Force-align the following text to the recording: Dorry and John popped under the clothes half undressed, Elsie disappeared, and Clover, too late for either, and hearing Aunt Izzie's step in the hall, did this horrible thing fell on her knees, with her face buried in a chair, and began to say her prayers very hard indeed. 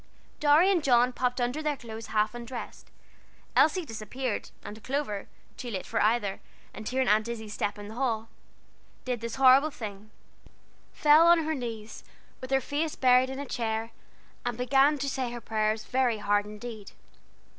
Dorry 0.39 0.71
and 0.71 0.83
John 0.83 1.13
popped 1.13 1.39
under 1.39 1.61
the 1.61 1.77
clothes 1.77 2.07
half 2.07 2.33
undressed, 2.33 2.89
Elsie 3.55 3.85
disappeared, 3.85 4.49
and 4.63 4.83
Clover, 4.83 5.27
too 5.57 5.69
late 5.69 5.85
for 5.85 6.01
either, 6.01 6.39
and 6.73 6.89
hearing 6.89 7.07
Aunt 7.07 7.27
Izzie's 7.27 7.53
step 7.53 7.77
in 7.77 7.87
the 7.87 7.93
hall, 7.93 8.27
did 9.05 9.21
this 9.21 9.35
horrible 9.35 9.69
thing 9.69 10.09
fell 10.91 11.27
on 11.27 11.43
her 11.45 11.53
knees, 11.53 12.03
with 12.41 12.49
her 12.49 12.61
face 12.61 12.95
buried 12.95 13.29
in 13.29 13.37
a 13.37 13.45
chair, 13.45 13.91
and 14.43 14.57
began 14.57 14.97
to 14.97 15.07
say 15.07 15.31
her 15.31 15.39
prayers 15.39 15.83
very 15.83 16.17
hard 16.17 16.47
indeed. 16.47 16.93